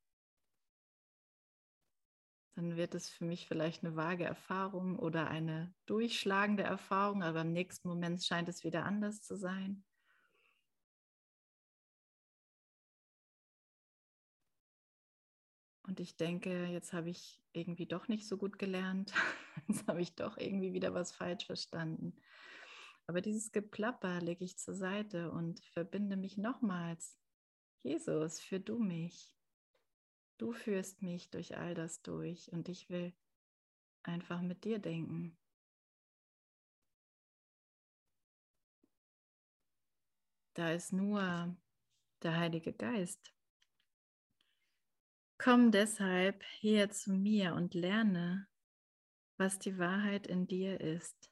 [2.55, 7.51] dann wird es für mich vielleicht eine vage Erfahrung oder eine durchschlagende Erfahrung, aber im
[7.51, 9.83] nächsten Moment scheint es wieder anders zu sein.
[15.83, 19.13] Und ich denke, jetzt habe ich irgendwie doch nicht so gut gelernt.
[19.67, 22.17] Jetzt habe ich doch irgendwie wieder was falsch verstanden.
[23.07, 27.17] Aber dieses Geplapper lege ich zur Seite und verbinde mich nochmals.
[27.83, 29.31] Jesus, für du mich.
[30.38, 33.13] Du führst mich durch all das durch und ich will
[34.03, 35.38] einfach mit dir denken.
[40.55, 41.55] Da ist nur
[42.21, 43.33] der Heilige Geist.
[45.38, 48.47] Komm deshalb her zu mir und lerne,
[49.38, 51.29] was die Wahrheit in dir ist.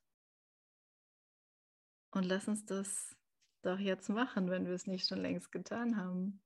[2.12, 3.16] Und lass uns das
[3.64, 6.43] doch jetzt machen, wenn wir es nicht schon längst getan haben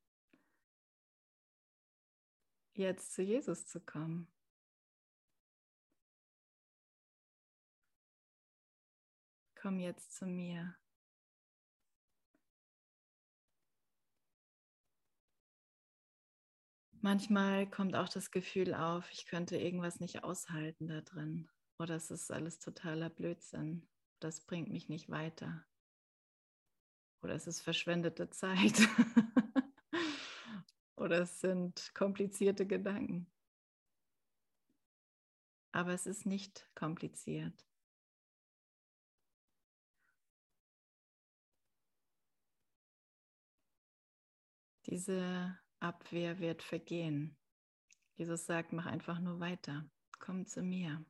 [2.77, 4.27] jetzt zu Jesus zu kommen.
[9.55, 10.75] Komm jetzt zu mir.
[17.01, 21.49] Manchmal kommt auch das Gefühl auf, ich könnte irgendwas nicht aushalten da drin.
[21.79, 23.87] Oder es ist alles totaler Blödsinn.
[24.19, 25.65] Das bringt mich nicht weiter.
[27.21, 28.79] Oder es ist verschwendete Zeit.
[31.07, 33.31] oder es sind komplizierte Gedanken.
[35.71, 37.65] Aber es ist nicht kompliziert.
[44.87, 47.37] Diese Abwehr wird vergehen.
[48.17, 49.89] Jesus sagt, mach einfach nur weiter.
[50.19, 51.05] Komm zu mir.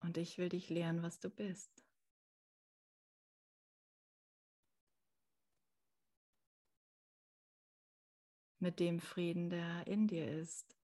[0.00, 1.87] Und ich will dich lehren, was du bist.
[8.58, 10.76] Mit dem Frieden, der in dir ist,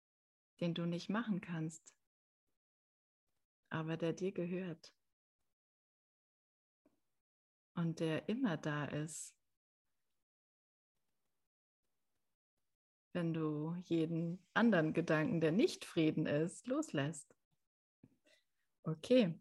[0.61, 1.95] den du nicht machen kannst,
[3.70, 4.95] aber der dir gehört
[7.75, 9.35] und der immer da ist,
[13.12, 17.35] wenn du jeden anderen Gedanken, der nicht Frieden ist, loslässt.
[18.83, 19.39] Okay.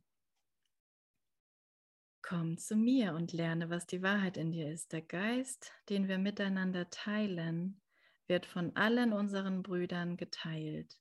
[2.22, 4.94] Komm zu mir und lerne, was die Wahrheit in dir ist.
[4.94, 7.83] Der Geist, den wir miteinander teilen,
[8.28, 11.00] wird von allen unseren Brüdern geteilt.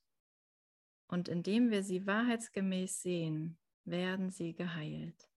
[1.07, 5.29] Und indem wir sie wahrheitsgemäß sehen, werden sie geheilt.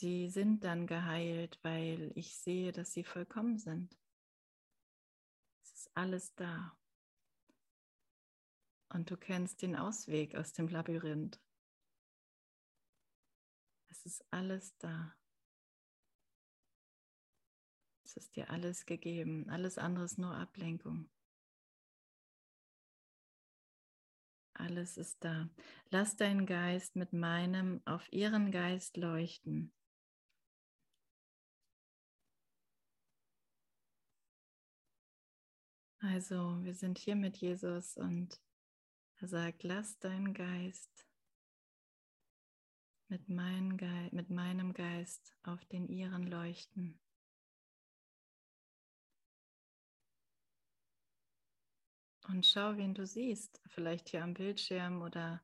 [0.00, 3.98] Sie sind dann geheilt, weil ich sehe, dass sie vollkommen sind.
[5.64, 6.78] Es ist alles da.
[8.90, 11.40] Und du kennst den Ausweg aus dem Labyrinth.
[13.88, 15.17] Es ist alles da.
[18.18, 19.48] Ist dir alles gegeben.
[19.48, 21.08] Alles andere ist nur Ablenkung.
[24.54, 25.48] Alles ist da.
[25.90, 29.72] Lass deinen Geist mit meinem auf ihren Geist leuchten.
[36.00, 38.40] Also, wir sind hier mit Jesus und
[39.20, 41.06] er sagt, lass deinen Geist
[43.08, 47.00] mit, mit meinem Geist auf den ihren leuchten.
[52.28, 55.42] Und schau, wen du siehst, vielleicht hier am Bildschirm oder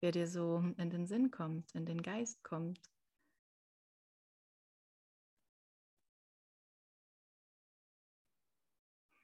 [0.00, 2.80] wer dir so in den Sinn kommt, in den Geist kommt.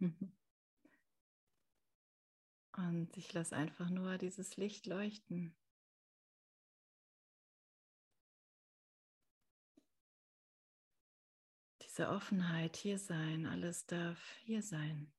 [2.77, 5.55] Und ich lasse einfach nur dieses Licht leuchten.
[11.83, 15.13] Diese Offenheit hier sein, alles darf hier sein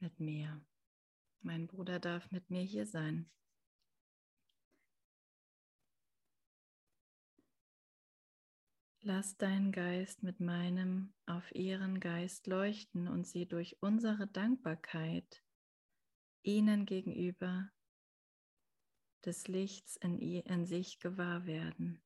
[0.00, 0.64] mit mir.
[1.40, 3.30] Mein Bruder darf mit mir hier sein.
[9.06, 15.44] Lass deinen Geist mit meinem auf ihren Geist leuchten und sie durch unsere Dankbarkeit
[16.42, 17.70] ihnen gegenüber
[19.26, 22.02] des Lichts in, in sich gewahr werden.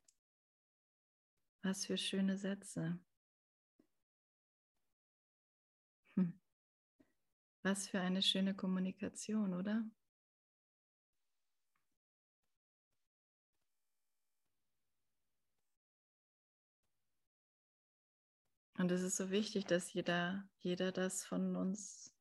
[1.62, 2.98] Was für schöne Sätze.
[7.62, 9.84] Was für eine schöne Kommunikation, oder?
[18.78, 22.14] Und es ist so wichtig, dass jeder, jeder das von uns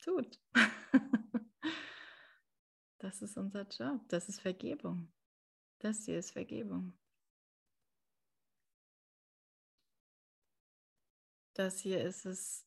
[0.00, 0.38] tut.
[2.98, 4.00] das ist unser Job.
[4.08, 5.12] Das ist Vergebung.
[5.80, 6.96] Das hier ist Vergebung.
[11.54, 12.64] Das hier ist es,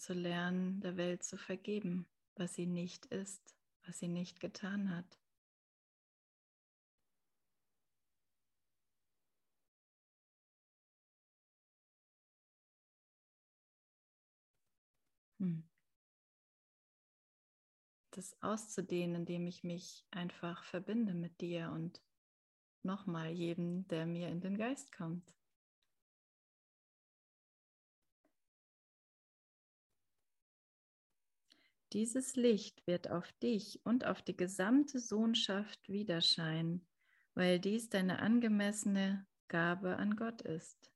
[0.00, 3.54] zu lernen, der Welt zu vergeben, was sie nicht ist,
[3.86, 5.18] was sie nicht getan hat.
[15.40, 15.64] Hm.
[18.12, 22.02] Das auszudehnen, indem ich mich einfach verbinde mit dir und
[22.82, 25.34] nochmal jedem, der mir in den Geist kommt.
[31.92, 36.86] Dieses Licht wird auf dich und auf die gesamte Sohnschaft widerscheinen,
[37.34, 40.92] weil dies deine angemessene Gabe an Gott ist.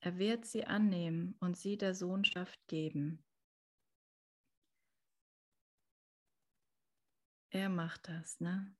[0.00, 3.22] Er wird sie annehmen und sie der Sohnschaft geben.
[7.50, 8.74] Er macht das, ne?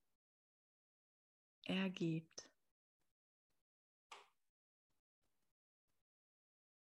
[1.65, 2.49] Er gibt.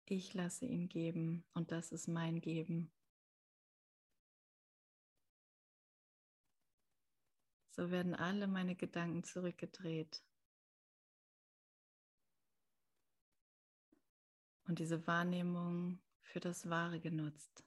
[0.05, 2.96] Ich lasse ihn geben und das ist mein Geben.
[7.77, 10.23] So werden alle meine Gedanken zurückgedreht.
[14.67, 17.65] und diese Wahrnehmung für das Wahre genutzt.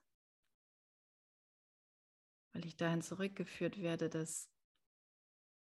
[2.53, 4.49] Weil ich dahin zurückgeführt werde, dass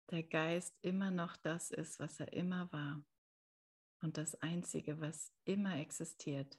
[0.09, 3.03] der Geist immer noch das ist, was er immer war
[4.01, 6.57] und das Einzige, was immer existiert.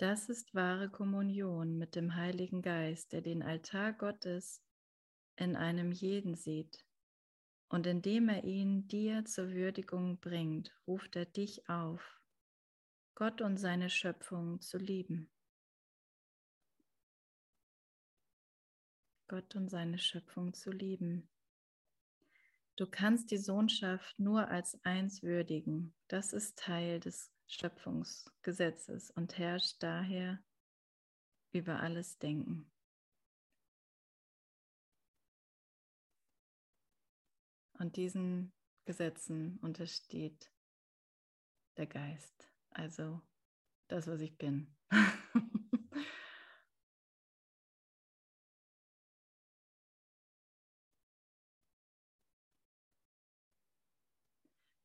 [0.00, 4.62] Das ist wahre Kommunion mit dem Heiligen Geist, der den Altar Gottes
[5.36, 6.86] in einem jeden sieht.
[7.68, 12.18] Und indem er ihn dir zur Würdigung bringt, ruft er dich auf,
[13.14, 15.28] Gott und seine Schöpfung zu lieben.
[19.28, 21.28] Gott und seine Schöpfung zu lieben.
[22.76, 25.92] Du kannst die Sohnschaft nur als eins würdigen.
[26.08, 30.40] Das ist Teil des Schöpfungsgesetzes und herrscht daher
[31.52, 32.70] über alles Denken.
[37.72, 38.52] Und diesen
[38.84, 40.52] Gesetzen untersteht
[41.76, 43.20] der Geist, also
[43.88, 44.72] das, was ich bin.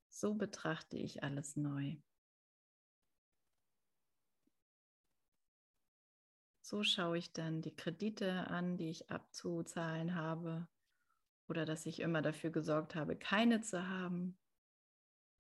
[0.10, 1.98] so betrachte ich alles neu.
[6.66, 10.68] So schaue ich dann die Kredite an, die ich abzuzahlen habe
[11.48, 14.36] oder dass ich immer dafür gesorgt habe, keine zu haben.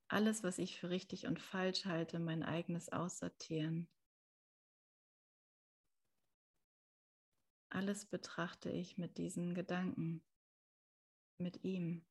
[0.07, 3.89] Alles, was ich für richtig und falsch halte, mein eigenes Aussortieren.
[7.69, 10.23] Alles betrachte ich mit diesen Gedanken,
[11.39, 12.05] mit ihm.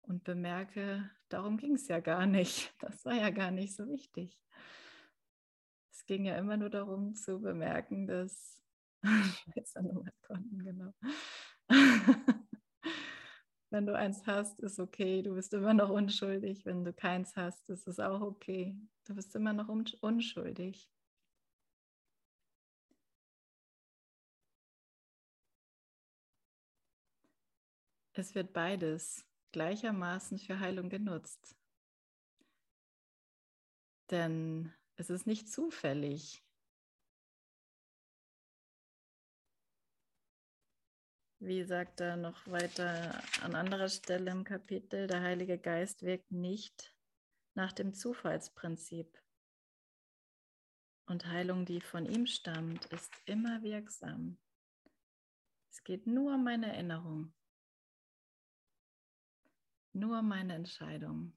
[0.00, 2.72] Und bemerke, darum ging es ja gar nicht.
[2.80, 4.42] Das war ja gar nicht so wichtig
[6.02, 8.60] es ging ja immer nur darum zu bemerken, dass
[9.04, 10.92] Schweizer Nummernkonten, genau.
[13.70, 16.66] Wenn du eins hast, ist okay, du bist immer noch unschuldig.
[16.66, 18.76] Wenn du keins hast, ist es auch okay.
[19.04, 20.90] Du bist immer noch unschuldig.
[28.14, 31.56] Es wird beides gleichermaßen für Heilung genutzt.
[34.10, 36.44] Denn es ist nicht zufällig.
[41.40, 46.94] Wie sagt er noch weiter an anderer Stelle im Kapitel, der Heilige Geist wirkt nicht
[47.54, 49.20] nach dem Zufallsprinzip.
[51.06, 54.38] Und Heilung, die von ihm stammt, ist immer wirksam.
[55.68, 57.34] Es geht nur um meine Erinnerung,
[59.92, 61.36] nur um meine Entscheidung,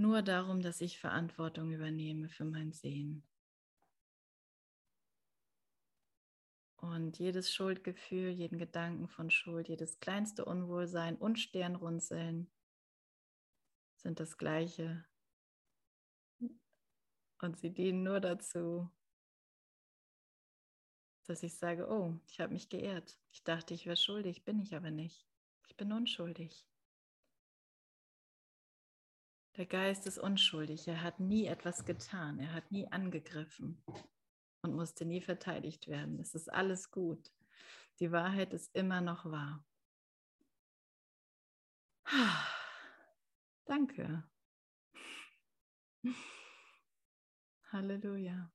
[0.00, 3.22] nur darum, dass ich Verantwortung übernehme für mein Sehen.
[6.78, 12.50] Und jedes Schuldgefühl, jeden Gedanken von Schuld, jedes kleinste Unwohlsein und Sternrunzeln
[13.96, 15.04] sind das gleiche.
[17.42, 18.90] Und sie dienen nur dazu,
[21.26, 23.18] dass ich sage, oh, ich habe mich geehrt.
[23.32, 25.28] Ich dachte, ich wäre schuldig, bin ich aber nicht.
[25.68, 26.69] Ich bin unschuldig.
[29.60, 30.88] Der Geist ist unschuldig.
[30.88, 32.38] Er hat nie etwas getan.
[32.38, 33.84] Er hat nie angegriffen
[34.62, 36.18] und musste nie verteidigt werden.
[36.18, 37.30] Es ist alles gut.
[37.98, 39.62] Die Wahrheit ist immer noch wahr.
[43.66, 44.26] Danke.
[47.70, 48.50] Halleluja.